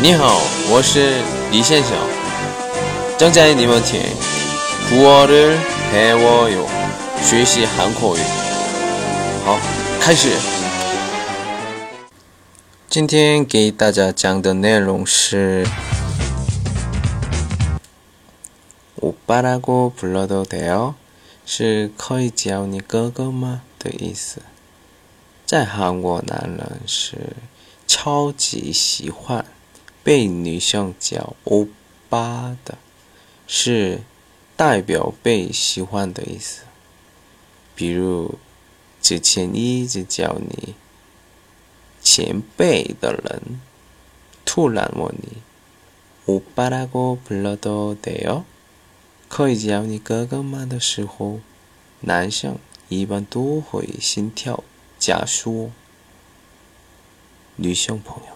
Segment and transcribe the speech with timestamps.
[0.00, 0.40] 你好，
[0.70, 1.92] 我是李先生。
[3.18, 4.00] 正在你们听
[4.88, 6.66] 古어를배워요
[7.22, 8.20] 学习韩国语。
[9.44, 9.58] 好，
[10.00, 10.30] 开始。
[12.88, 15.66] 今天给大家讲的内容是
[19.00, 20.94] 오빠라고불러도돼요
[21.46, 24.42] 是可以叫你哥哥吗的意思。
[25.46, 27.36] 在韩国，男人是
[27.86, 29.44] 超级喜欢
[30.06, 31.68] 被女生叫欧
[32.08, 32.76] 巴的，
[33.46, 34.00] 是
[34.56, 36.62] 代表被喜欢的意思。
[37.74, 38.38] 比如
[39.00, 40.74] 之前一直叫你
[42.02, 43.60] 前辈的人，
[44.44, 45.38] 突然问你
[46.26, 48.44] 오빠라고불러도돼 요？
[49.28, 51.40] 可以叫你哥哥吗的时候，
[52.00, 52.58] 男生
[52.88, 54.62] 一般都会心跳。
[54.98, 55.72] 加速，
[57.56, 58.35] 女性朋友们，